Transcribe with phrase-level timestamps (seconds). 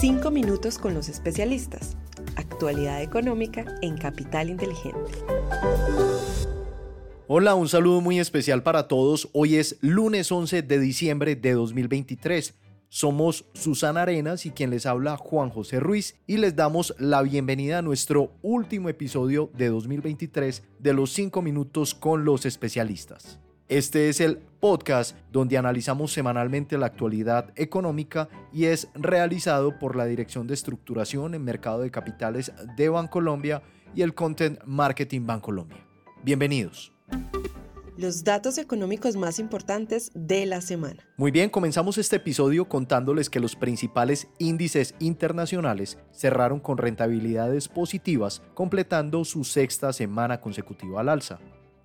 [0.00, 1.96] Cinco minutos con los especialistas.
[2.36, 5.10] Actualidad económica en Capital Inteligente.
[7.26, 9.28] Hola, un saludo muy especial para todos.
[9.32, 12.54] Hoy es lunes 11 de diciembre de 2023.
[12.88, 17.78] Somos Susana Arenas y quien les habla Juan José Ruiz y les damos la bienvenida
[17.78, 23.40] a nuestro último episodio de 2023 de los 5 minutos con los especialistas.
[23.68, 30.06] Este es el podcast donde analizamos semanalmente la actualidad económica y es realizado por la
[30.06, 33.62] Dirección de Estructuración en Mercado de Capitales de Bancolombia
[33.94, 35.86] y el Content Marketing Bancolombia.
[36.24, 36.94] Bienvenidos.
[37.98, 41.06] Los datos económicos más importantes de la semana.
[41.18, 48.40] Muy bien, comenzamos este episodio contándoles que los principales índices internacionales cerraron con rentabilidades positivas,
[48.54, 51.38] completando su sexta semana consecutiva al alza.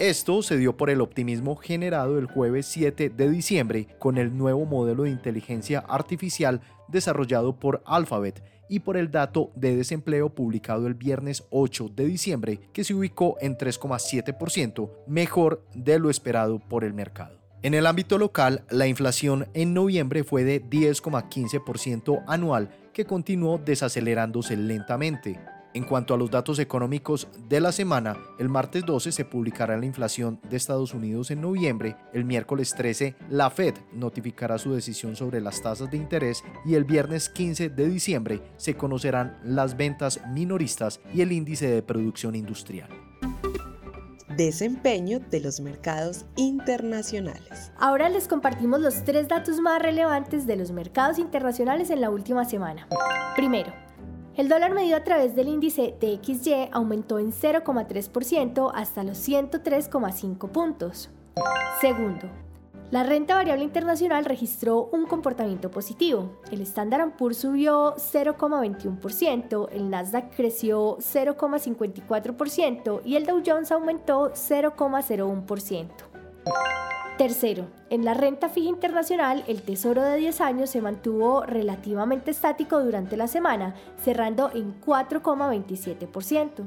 [0.00, 4.64] Esto se dio por el optimismo generado el jueves 7 de diciembre con el nuevo
[4.64, 10.94] modelo de inteligencia artificial desarrollado por Alphabet y por el dato de desempleo publicado el
[10.94, 16.94] viernes 8 de diciembre que se ubicó en 3,7%, mejor de lo esperado por el
[16.94, 17.38] mercado.
[17.60, 24.56] En el ámbito local, la inflación en noviembre fue de 10,15% anual que continuó desacelerándose
[24.56, 25.38] lentamente.
[25.72, 29.86] En cuanto a los datos económicos de la semana, el martes 12 se publicará la
[29.86, 35.40] inflación de Estados Unidos en noviembre, el miércoles 13 la Fed notificará su decisión sobre
[35.40, 41.00] las tasas de interés y el viernes 15 de diciembre se conocerán las ventas minoristas
[41.14, 42.88] y el índice de producción industrial
[44.36, 47.72] desempeño de los mercados internacionales.
[47.78, 52.46] Ahora les compartimos los tres datos más relevantes de los mercados internacionales en la última
[52.46, 52.88] semana.
[53.36, 53.72] Primero,
[54.40, 61.10] el dólar medido a través del índice TXY aumentó en 0,3% hasta los 103,5 puntos.
[61.82, 62.26] Segundo,
[62.90, 66.40] la renta variable internacional registró un comportamiento positivo.
[66.50, 76.89] El Standard Poor's subió 0,21%, el Nasdaq creció 0,54% y el Dow Jones aumentó 0,01%.
[77.20, 82.82] Tercero, en la renta fija internacional, el tesoro de 10 años se mantuvo relativamente estático
[82.82, 86.66] durante la semana, cerrando en 4,27%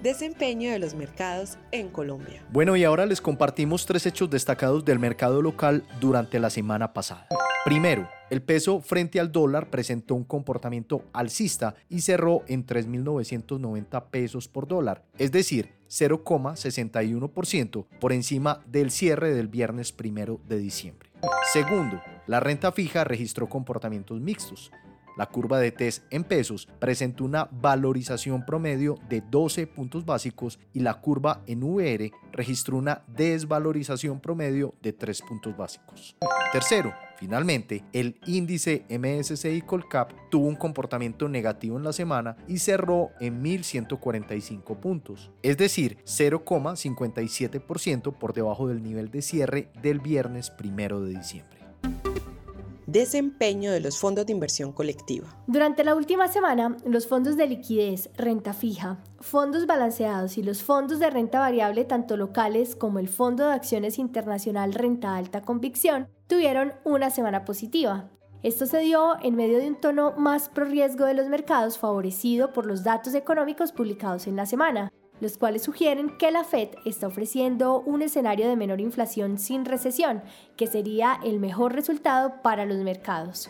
[0.00, 2.44] desempeño de los mercados en Colombia.
[2.50, 7.26] Bueno, y ahora les compartimos tres hechos destacados del mercado local durante la semana pasada.
[7.64, 14.48] Primero, el peso frente al dólar presentó un comportamiento alcista y cerró en 3.990 pesos
[14.48, 21.10] por dólar, es decir, 0,61% por encima del cierre del viernes primero de diciembre.
[21.52, 24.72] Segundo, la renta fija registró comportamientos mixtos.
[25.16, 30.80] La curva de TES en pesos presentó una valorización promedio de 12 puntos básicos y
[30.80, 36.16] la curva en VR registró una desvalorización promedio de 3 puntos básicos.
[36.52, 36.92] Tercero,
[37.22, 43.44] Finalmente, el índice MSCI Colcap tuvo un comportamiento negativo en la semana y cerró en
[43.44, 51.10] 1.145 puntos, es decir, 0,57% por debajo del nivel de cierre del viernes primero de
[51.10, 51.61] diciembre
[52.92, 55.26] desempeño de los fondos de inversión colectiva.
[55.46, 60.98] Durante la última semana, los fondos de liquidez, renta fija, fondos balanceados y los fondos
[60.98, 66.74] de renta variable, tanto locales como el Fondo de Acciones Internacional Renta Alta Convicción, tuvieron
[66.84, 68.10] una semana positiva.
[68.42, 72.52] Esto se dio en medio de un tono más pro riesgo de los mercados favorecido
[72.52, 77.06] por los datos económicos publicados en la semana, los cuales sugieren que la Fed está
[77.06, 80.20] ofreciendo un escenario de menor inflación sin recesión,
[80.56, 83.48] que sería el mejor resultado para los mercados.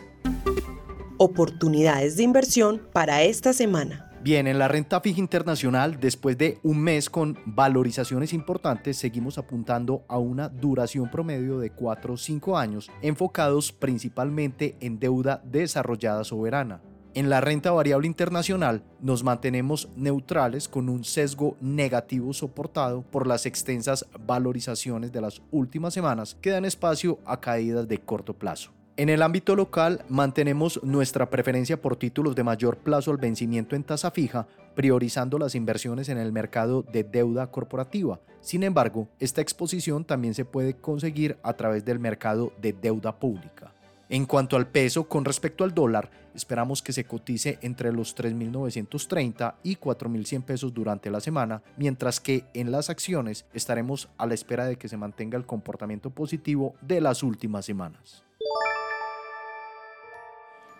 [1.17, 4.11] Oportunidades de inversión para esta semana.
[4.21, 10.05] Bien, en la renta fija internacional, después de un mes con valorizaciones importantes, seguimos apuntando
[10.07, 16.81] a una duración promedio de 4 o 5 años, enfocados principalmente en deuda desarrollada soberana.
[17.15, 23.45] En la renta variable internacional nos mantenemos neutrales con un sesgo negativo soportado por las
[23.45, 28.71] extensas valorizaciones de las últimas semanas que dan espacio a caídas de corto plazo.
[28.97, 33.83] En el ámbito local mantenemos nuestra preferencia por títulos de mayor plazo al vencimiento en
[33.83, 38.21] tasa fija, priorizando las inversiones en el mercado de deuda corporativa.
[38.41, 43.71] Sin embargo, esta exposición también se puede conseguir a través del mercado de deuda pública.
[44.09, 49.55] En cuanto al peso con respecto al dólar, esperamos que se cotice entre los 3.930
[49.63, 54.65] y 4.100 pesos durante la semana, mientras que en las acciones estaremos a la espera
[54.65, 58.23] de que se mantenga el comportamiento positivo de las últimas semanas.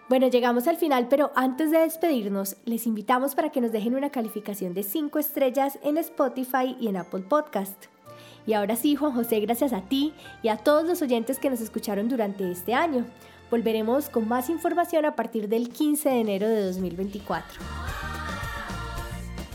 [0.10, 4.10] Bueno, llegamos al final, pero antes de despedirnos, les invitamos para que nos dejen una
[4.10, 7.93] calificación de 5 estrellas en Spotify y en Apple Podcast.
[8.46, 11.62] Y ahora sí, Juan José, gracias a ti y a todos los oyentes que nos
[11.62, 13.06] escucharon durante este año.
[13.50, 17.62] Volveremos con más información a partir del 15 de enero de 2024.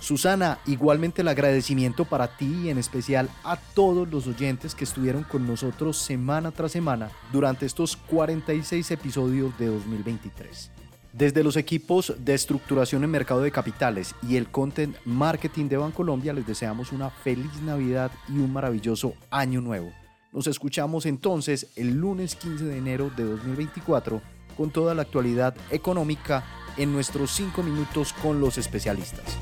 [0.01, 5.23] Susana, igualmente el agradecimiento para ti y en especial a todos los oyentes que estuvieron
[5.23, 10.71] con nosotros semana tras semana durante estos 46 episodios de 2023.
[11.13, 16.35] Desde los equipos de estructuración en mercado de capitales y el content marketing de Bancolombia
[16.35, 19.91] les deseamos una feliz Navidad y un maravilloso año nuevo.
[20.33, 24.21] Nos escuchamos entonces el lunes 15 de enero de 2024
[24.57, 26.45] con toda la actualidad económica
[26.77, 29.39] en nuestros 5 minutos con los especialistas.